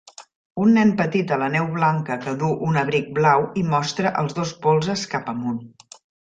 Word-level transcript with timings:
un 0.61 0.71
nen 0.77 0.93
petit 1.01 1.33
a 1.35 1.37
la 1.41 1.49
neu 1.55 1.67
blanca 1.75 2.17
que 2.23 2.33
duu 2.43 2.55
un 2.69 2.79
abric 2.85 3.11
blau 3.19 3.45
i 3.63 3.67
mostra 3.75 4.13
els 4.23 4.35
dos 4.41 4.55
polzes 4.65 5.05
cap 5.13 5.31
amunt. 5.37 5.63